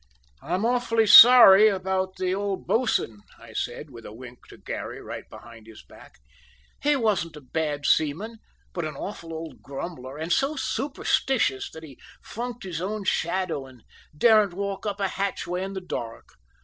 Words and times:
"I'm 0.41 0.65
awfully 0.65 1.05
sorry 1.05 1.67
about 1.67 2.15
the 2.15 2.33
old 2.33 2.65
bo'sun," 2.65 3.21
I 3.37 3.53
said 3.53 3.91
with 3.91 4.03
a 4.03 4.11
wink 4.11 4.47
to 4.47 4.57
Garry, 4.57 4.99
right 4.99 5.29
behind 5.29 5.67
his 5.67 5.83
back. 5.83 6.17
"He 6.81 6.95
wasn't 6.95 7.35
a 7.37 7.41
bad 7.41 7.85
seaman, 7.85 8.39
but 8.73 8.83
an 8.83 8.95
awful 8.95 9.31
old 9.31 9.61
grumbler, 9.61 10.17
and 10.17 10.33
so 10.33 10.55
superstitious 10.55 11.69
that 11.69 11.83
he 11.83 11.99
funked 12.23 12.63
his 12.63 12.81
own 12.81 13.03
shadow 13.03 13.67
and 13.67 13.83
daren't 14.17 14.55
walk 14.55 14.87
up 14.87 14.99
a 14.99 15.07
hatchway 15.07 15.61
in 15.61 15.73
the 15.73 15.81
dark. 15.81 16.29